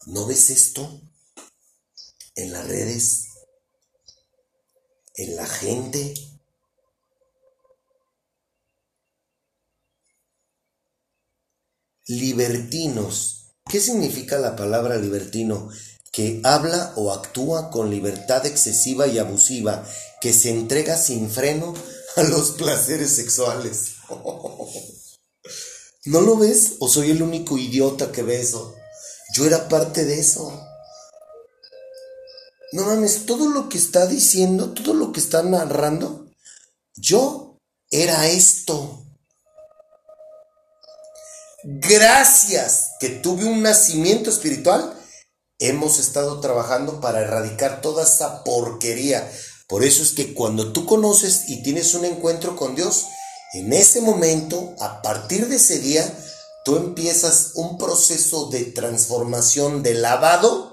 [0.06, 1.00] ¿No ves esto
[2.34, 3.31] en las redes?
[5.14, 6.14] ¿En la gente?
[12.06, 15.70] Libertinos ¿Qué significa la palabra libertino?
[16.10, 19.86] Que habla o actúa con libertad excesiva y abusiva,
[20.20, 21.74] que se entrega sin freno
[22.16, 23.94] a los placeres sexuales.
[26.04, 26.74] ¿No lo ves?
[26.80, 28.74] ¿O soy el único idiota que ve eso?
[29.34, 30.60] Yo era parte de eso.
[32.72, 36.26] No mames, todo lo que está diciendo, todo lo que está narrando,
[36.96, 37.58] yo
[37.90, 39.02] era esto
[41.64, 44.94] gracias que tuve un nacimiento espiritual,
[45.58, 49.30] hemos estado trabajando para erradicar toda esa porquería.
[49.68, 53.06] Por eso es que cuando tú conoces y tienes un encuentro con Dios,
[53.54, 56.04] en ese momento, a partir de ese día,
[56.64, 60.71] tú empiezas un proceso de transformación, de lavado,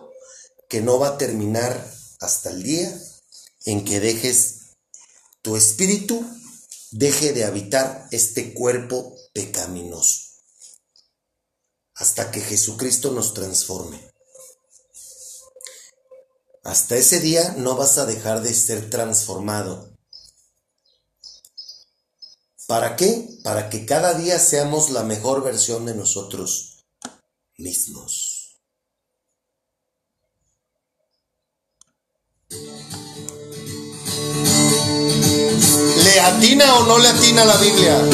[0.70, 3.01] que no va a terminar hasta el día
[3.65, 4.78] en que dejes
[5.41, 6.26] tu espíritu,
[6.91, 10.30] deje de habitar este cuerpo pecaminoso
[11.99, 13.99] hasta que Jesucristo nos transforme.
[16.63, 19.97] Hasta ese día no vas a dejar de ser transformado.
[22.67, 23.28] ¿Para qué?
[23.43, 26.86] Para que cada día seamos la mejor versión de nosotros
[27.57, 28.29] mismos.
[36.20, 37.97] ¿Le atina o no le atina la Biblia?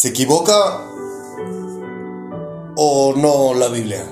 [0.00, 0.80] ¿Se equivoca
[2.74, 4.02] o no la Biblia?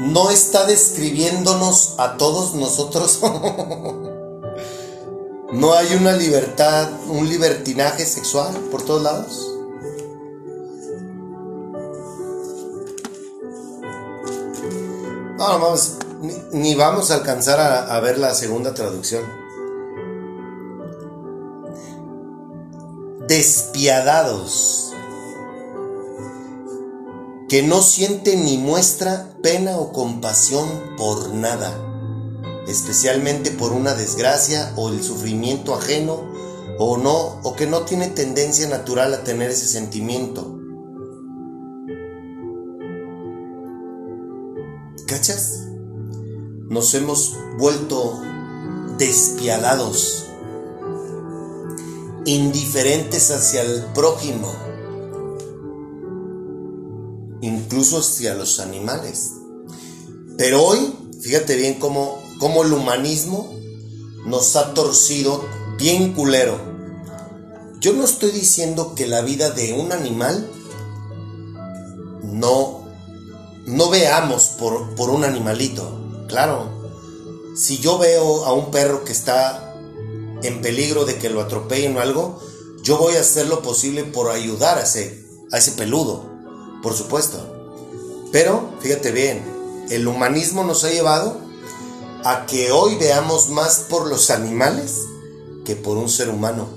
[0.00, 3.20] ¿No está describiéndonos a todos nosotros?
[5.52, 9.46] ¿No hay una libertad, un libertinaje sexual por todos lados?
[15.36, 15.96] No, no vamos,
[16.52, 19.39] ni, vamos a alcanzar a ver la segunda traducción.
[23.40, 24.92] Despiadados,
[27.48, 30.68] que no siente ni muestra pena o compasión
[30.98, 31.72] por nada,
[32.68, 36.20] especialmente por una desgracia o el sufrimiento ajeno
[36.78, 40.58] o no, o que no tiene tendencia natural a tener ese sentimiento.
[45.06, 45.62] ¿Cachas?
[46.68, 48.20] Nos hemos vuelto
[48.98, 50.29] despiadados
[52.24, 54.52] indiferentes hacia el prójimo,
[57.40, 59.32] incluso hacia los animales.
[60.36, 63.52] Pero hoy, fíjate bien cómo, cómo el humanismo
[64.26, 65.44] nos ha torcido
[65.78, 66.58] bien culero.
[67.80, 70.50] Yo no estoy diciendo que la vida de un animal
[72.22, 72.84] no,
[73.66, 76.26] no veamos por, por un animalito.
[76.28, 76.68] Claro,
[77.56, 79.69] si yo veo a un perro que está
[80.42, 82.40] en peligro de que lo atropellen o algo,
[82.82, 86.24] yo voy a hacer lo posible por ayudar a ese, a ese peludo,
[86.82, 87.56] por supuesto.
[88.32, 89.42] Pero, fíjate bien,
[89.90, 91.40] el humanismo nos ha llevado
[92.24, 95.02] a que hoy veamos más por los animales
[95.64, 96.68] que por un ser humano.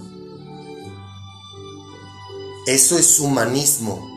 [2.66, 4.10] Eso es humanismo.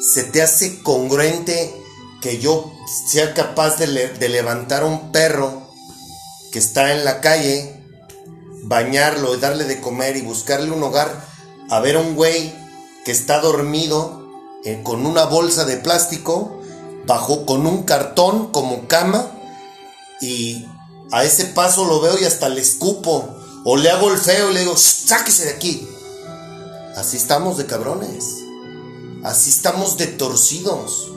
[0.00, 1.74] ¿Se te hace congruente
[2.20, 2.72] que yo
[3.06, 5.67] sea capaz de, de levantar un perro
[6.52, 7.82] que está en la calle,
[8.64, 11.24] bañarlo y darle de comer y buscarle un hogar,
[11.70, 12.54] a ver a un güey
[13.04, 14.30] que está dormido
[14.64, 16.60] eh, con una bolsa de plástico,
[17.06, 19.30] bajo con un cartón como cama
[20.20, 20.66] y
[21.10, 23.34] a ese paso lo veo y hasta le escupo
[23.64, 25.88] O le hago el feo y le digo, sáquese de aquí.
[26.96, 28.24] Así estamos de cabrones.
[29.22, 31.12] Así estamos de torcidos.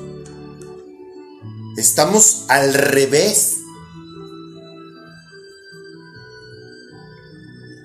[1.78, 3.61] Estamos al revés.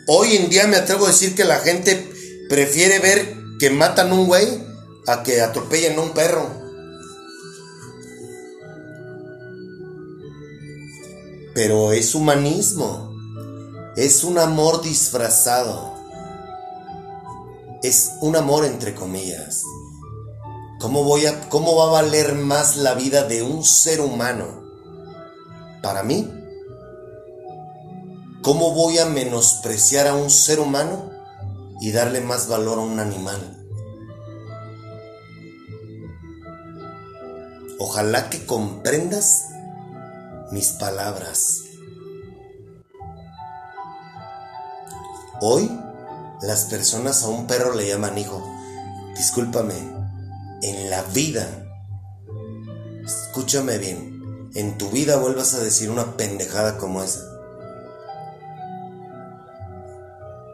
[0.09, 2.13] Hoy en día me atrevo a decir que la gente
[2.49, 4.65] prefiere ver que matan un güey
[5.09, 6.49] a que atropellen a un perro.
[11.55, 13.17] Pero es humanismo.
[13.97, 15.95] Es un amor disfrazado.
[17.83, 19.65] Es un amor entre comillas.
[20.79, 24.63] ¿Cómo, voy a, ¿Cómo va a valer más la vida de un ser humano?
[25.83, 26.36] Para mí.
[28.47, 31.11] ¿Cómo voy a menospreciar a un ser humano
[31.81, 33.67] y darle más valor a un animal?
[37.81, 39.47] Ojalá que comprendas
[40.53, 41.63] mis palabras.
[45.41, 45.69] Hoy
[46.41, 48.41] las personas a un perro le llaman hijo.
[49.17, 49.75] Discúlpame,
[50.63, 51.49] en la vida,
[53.05, 57.26] escúchame bien, en tu vida vuelvas a decir una pendejada como esa.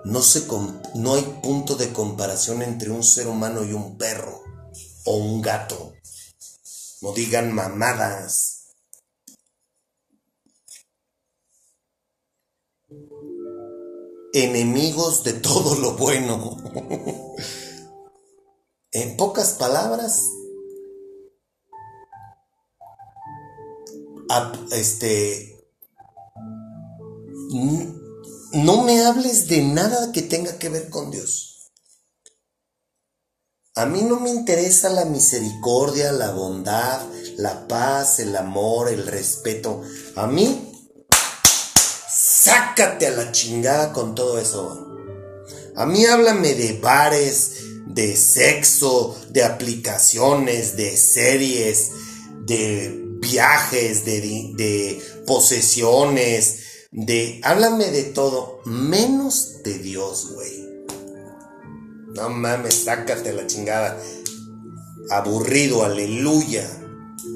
[0.04, 0.46] No, se
[0.94, 4.42] no hay punto de comparación entre un ser humano y un perro
[5.04, 5.92] o un gato.
[7.00, 8.74] No digan mamadas.
[14.32, 16.56] Enemigos de todo lo bueno.
[18.92, 20.28] en pocas palabras,
[24.72, 25.52] este,
[28.52, 31.70] no me hables de nada que tenga que ver con Dios.
[33.74, 37.00] A mí no me interesa la misericordia, la bondad,
[37.38, 39.82] la paz, el amor, el respeto.
[40.14, 40.70] A mí,
[42.10, 44.88] sácate a la chingada con todo eso.
[45.74, 47.52] A mí háblame de bares,
[47.86, 51.92] de sexo, de aplicaciones, de series,
[52.44, 54.20] de viajes, de,
[54.54, 56.61] de posesiones,
[56.92, 57.40] de...
[57.42, 60.86] Háblame de todo, menos de Dios, güey.
[62.14, 63.98] No mames, sácate la chingada.
[65.10, 66.68] Aburrido, aleluya.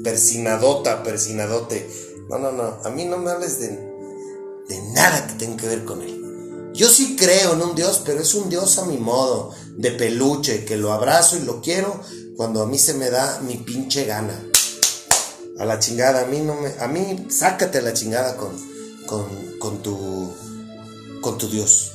[0.03, 1.89] Persinadota, persinadote.
[2.29, 2.79] No, no, no.
[2.83, 6.71] A mí no me hables de, de nada que tenga que ver con él.
[6.73, 10.63] Yo sí creo en un Dios, pero es un Dios a mi modo, de peluche,
[10.63, 11.99] que lo abrazo y lo quiero
[12.35, 14.39] cuando a mí se me da mi pinche gana.
[15.57, 16.71] A la chingada, a mí no me.
[16.79, 18.51] A mí, sácate la chingada con,
[19.07, 19.25] con,
[19.57, 20.31] con tu.
[21.21, 21.93] con tu Dios.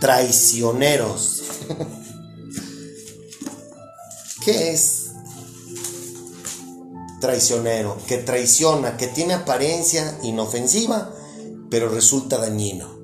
[0.00, 1.42] traicioneros.
[4.44, 5.10] ¿Qué es
[7.20, 7.98] traicionero?
[8.08, 11.14] Que traiciona, que tiene apariencia inofensiva,
[11.70, 12.98] pero resulta dañino.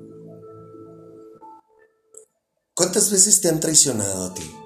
[2.73, 4.56] ¿Cuántas veces te han traicionado a ti?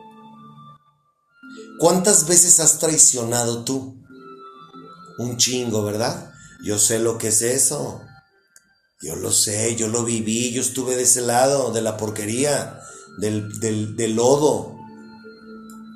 [1.82, 3.96] ¿Cuántas veces has traicionado tú?
[5.18, 6.32] Un chingo, ¿verdad?
[6.64, 8.02] Yo sé lo que es eso.
[9.02, 12.80] Yo lo sé, yo lo viví, yo estuve de ese lado, de la porquería,
[13.18, 14.76] del, del, lodo,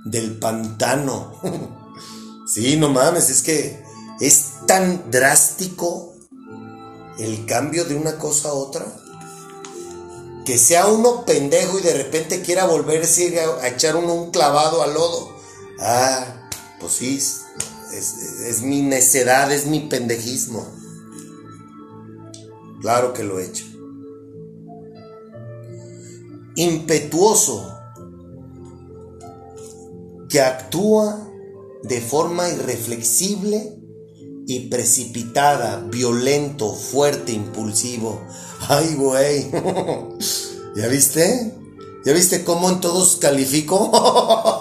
[0.05, 1.39] del pantano.
[2.51, 3.83] sí, no mames, es que
[4.19, 6.15] es tan drástico
[7.19, 8.87] el cambio de una cosa a otra.
[10.47, 14.81] Que sea uno pendejo y de repente quiera volverse a, a echar uno un clavado
[14.81, 15.34] al lodo.
[15.79, 16.49] Ah,
[16.79, 17.19] pues sí,
[17.93, 20.65] es, mi necedad, es mi pendejismo.
[22.81, 23.65] Claro que lo he hecho.
[26.55, 27.73] Impetuoso,
[30.29, 31.29] que actúa
[31.83, 33.77] de forma irreflexible
[34.47, 38.21] y precipitada, violento, fuerte, impulsivo.
[38.67, 39.51] Ay, güey.
[40.75, 41.53] ¿Ya viste?
[42.05, 43.91] ¿Ya viste cómo en todos califico?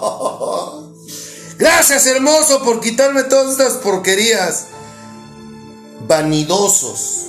[1.57, 4.67] Gracias, hermoso, por quitarme todas estas porquerías.
[6.07, 7.25] Vanidosos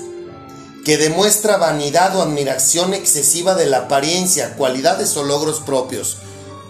[0.85, 6.18] que demuestra vanidad o admiración excesiva de la apariencia, cualidades o logros propios.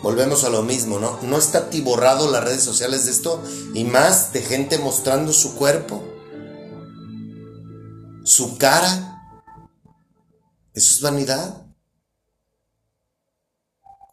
[0.03, 1.19] Volvemos a lo mismo, ¿no?
[1.21, 3.43] No está tiborrado las redes sociales de esto
[3.75, 6.03] y más de gente mostrando su cuerpo,
[8.25, 9.21] su cara.
[10.73, 11.67] ¿Eso es vanidad?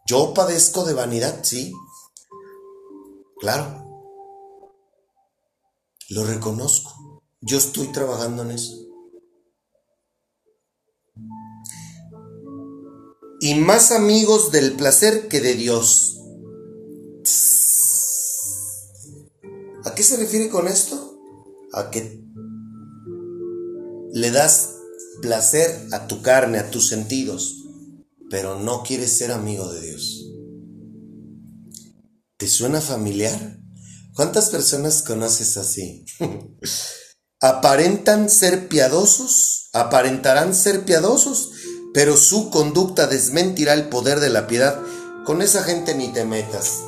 [0.05, 1.73] Yo padezco de vanidad, sí.
[3.43, 3.83] Claro.
[6.07, 7.21] Lo reconozco.
[7.41, 8.83] Yo estoy trabajando en eso.
[13.41, 16.17] y más amigos del placer que de Dios.
[19.83, 21.19] ¿A qué se refiere con esto?
[21.73, 22.23] A que
[24.13, 24.75] le das
[25.21, 27.65] placer a tu carne, a tus sentidos,
[28.29, 30.22] pero no quieres ser amigo de Dios.
[32.43, 33.57] ¿Te suena familiar?
[34.15, 36.03] ¿Cuántas personas conoces así?
[37.39, 41.51] Aparentan ser piadosos, aparentarán ser piadosos,
[41.93, 44.77] pero su conducta desmentirá el poder de la piedad.
[45.25, 46.79] Con esa gente ni te metas.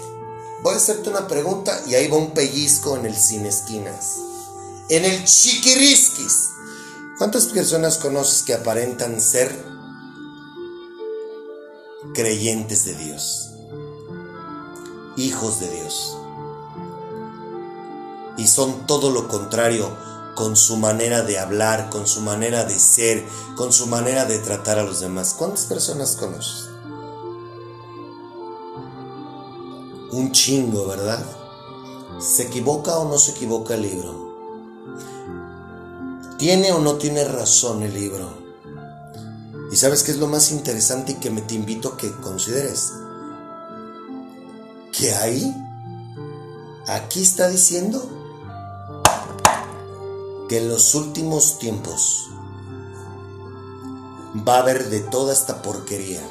[0.62, 4.18] Voy a hacerte una pregunta y ahí va un pellizco en el sin esquinas.
[4.89, 6.49] En el chiquirisquis.
[7.18, 9.58] ¿Cuántas personas conoces que aparentan ser
[12.14, 13.45] creyentes de Dios?
[15.18, 16.18] Hijos de Dios.
[18.38, 19.89] Y son todo lo contrario
[20.36, 24.78] con su manera de hablar, con su manera de ser, con su manera de tratar
[24.78, 25.34] a los demás.
[25.38, 26.70] ¿Cuántas personas conoces?
[30.11, 31.26] Un chingo, ¿verdad?
[32.20, 34.26] ¿Se equivoca o no se equivoca el libro?
[36.38, 38.30] ¿Tiene o no tiene razón el libro?
[39.72, 42.91] ¿Y sabes qué es lo más interesante y que me te invito a que consideres?
[44.98, 45.54] Que ahí,
[46.88, 48.02] aquí está diciendo
[50.48, 52.30] que en los últimos tiempos
[54.48, 56.22] va a haber de toda esta porquería.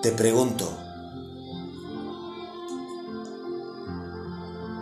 [0.00, 0.70] Te pregunto,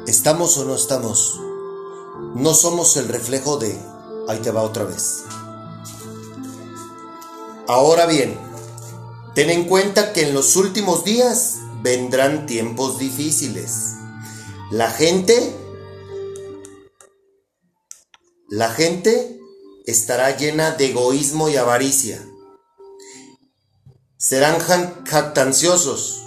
[0.06, 1.40] ¿estamos o no estamos?
[2.34, 3.80] No somos el reflejo de...
[4.28, 5.24] Ahí te va otra vez.
[7.66, 8.38] Ahora bien,
[9.34, 13.94] ten en cuenta que en los últimos días vendrán tiempos difíciles.
[14.70, 15.54] La gente
[18.48, 19.40] la gente
[19.86, 22.24] estará llena de egoísmo y avaricia.
[24.16, 24.60] Serán
[25.04, 26.22] jactanciosos,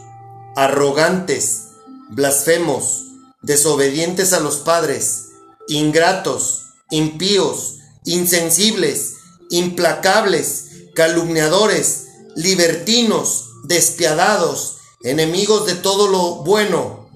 [0.55, 1.69] arrogantes,
[2.09, 3.05] blasfemos,
[3.41, 5.29] desobedientes a los padres,
[5.69, 9.15] ingratos, impíos, insensibles,
[9.49, 17.09] implacables, calumniadores, libertinos, despiadados, enemigos de todo lo bueno,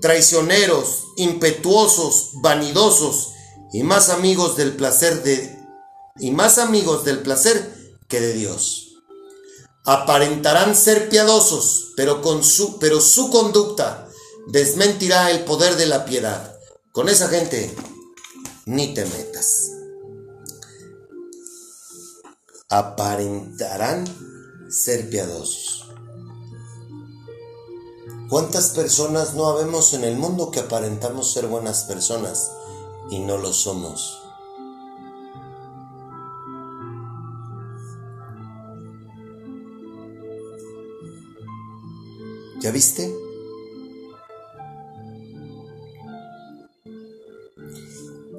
[0.00, 3.30] traicioneros, impetuosos, vanidosos,
[3.72, 5.58] y más amigos del placer de
[6.18, 8.88] y más amigos del placer que de Dios.
[9.84, 14.08] Aparentarán ser piadosos, pero con su pero su conducta
[14.48, 16.56] desmentirá el poder de la piedad.
[16.92, 17.74] Con esa gente
[18.66, 19.70] ni te metas.
[22.68, 24.04] Aparentarán
[24.70, 25.89] ser piadosos.
[28.30, 32.52] ¿Cuántas personas no habemos en el mundo que aparentamos ser buenas personas?
[33.10, 34.22] y no lo somos.
[42.60, 43.14] ¿Ya viste?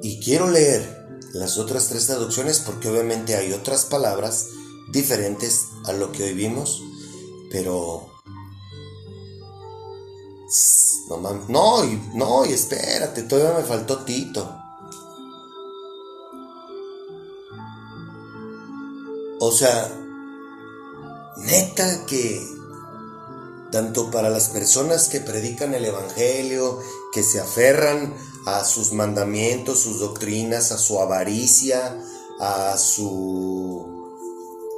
[0.02, 4.48] Y quiero leer las otras tres traducciones porque obviamente hay otras palabras
[4.92, 6.82] diferentes a lo que hoy vimos,
[7.50, 8.11] pero...
[11.08, 14.58] No, no, y, no, y espérate, todavía me faltó Tito.
[19.40, 19.90] O sea,
[21.36, 22.40] neta que
[23.72, 26.78] tanto para las personas que predican el Evangelio,
[27.12, 28.14] que se aferran
[28.46, 31.98] a sus mandamientos, sus doctrinas, a su avaricia,
[32.38, 34.02] a su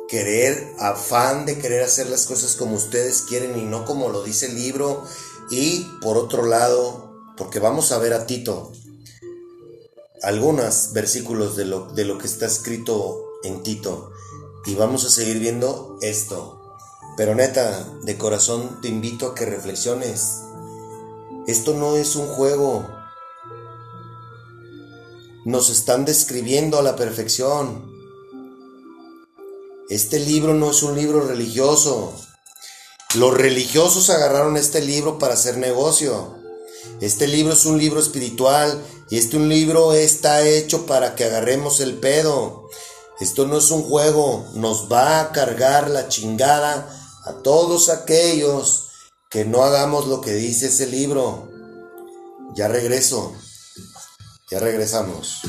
[0.08, 4.46] querer, afán de querer hacer las cosas como ustedes quieren y no como lo dice
[4.46, 5.04] el libro.
[5.50, 8.72] Y por otro lado, porque vamos a ver a Tito,
[10.22, 14.10] algunos versículos de lo, de lo que está escrito en Tito
[14.66, 16.60] y vamos a seguir viendo esto.
[17.16, 20.40] Pero neta, de corazón te invito a que reflexiones.
[21.46, 22.88] Esto no es un juego.
[25.44, 27.92] Nos están describiendo a la perfección.
[29.90, 32.14] Este libro no es un libro religioso.
[33.14, 36.34] Los religiosos agarraron este libro para hacer negocio.
[37.00, 41.78] Este libro es un libro espiritual y este un libro está hecho para que agarremos
[41.78, 42.68] el pedo.
[43.20, 46.88] Esto no es un juego, nos va a cargar la chingada
[47.24, 48.88] a todos aquellos
[49.30, 51.48] que no hagamos lo que dice ese libro.
[52.56, 53.32] Ya regreso,
[54.50, 55.40] ya regresamos.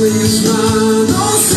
[0.00, 1.49] De alzar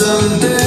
[0.00, 0.59] someday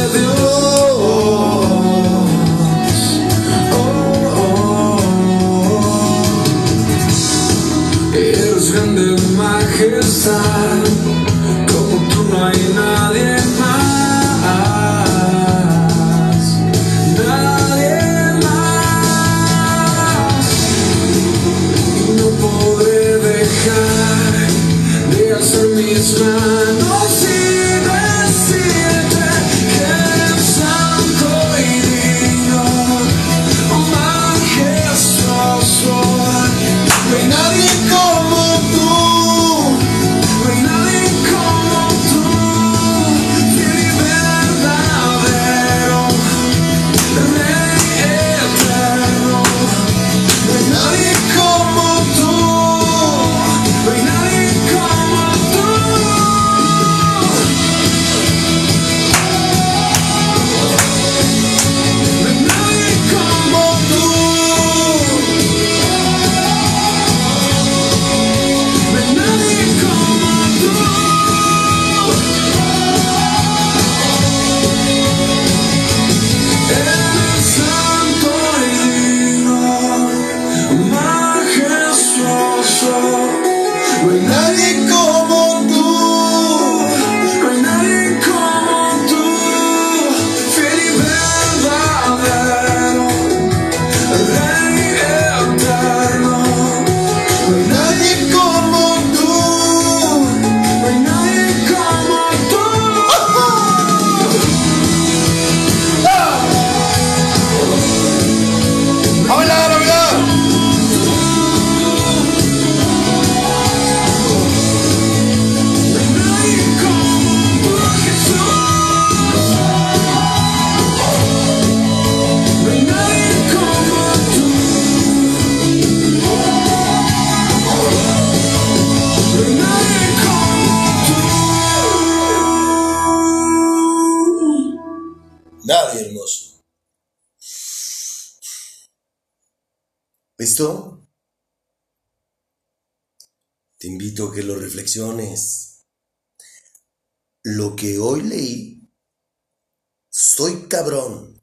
[150.74, 151.39] cabrón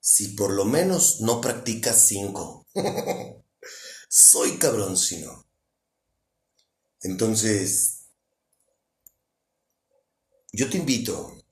[0.00, 2.66] si por lo menos no practicas cinco.
[4.08, 5.46] soy cabrón si no.
[7.02, 8.08] Entonces,
[10.52, 11.44] yo te invito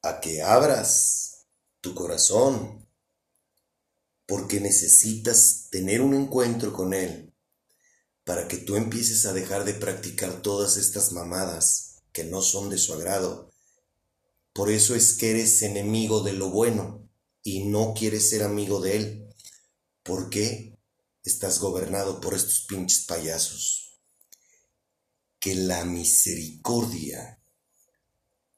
[0.00, 1.44] a que abras
[1.82, 2.88] tu corazón
[4.24, 7.34] porque necesitas tener un encuentro con Él
[8.24, 12.78] para que tú empieces a dejar de practicar todas estas mamadas que no son de
[12.78, 13.49] su agrado.
[14.52, 17.08] Por eso es que eres enemigo de lo bueno
[17.42, 19.34] y no quieres ser amigo de Él.
[20.02, 20.78] ¿Por qué
[21.24, 24.00] estás gobernado por estos pinches payasos?
[25.38, 27.42] Que la misericordia,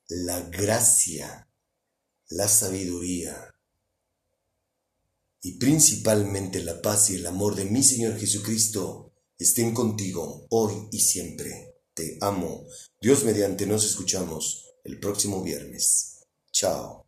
[0.09, 1.49] la gracia,
[2.29, 3.55] la sabiduría
[5.43, 11.01] y principalmente la paz y el amor de mi Señor Jesucristo estén contigo hoy y
[11.01, 11.75] siempre.
[11.95, 12.65] Te amo.
[13.01, 16.25] Dios mediante nos escuchamos el próximo viernes.
[16.53, 17.02] Chao.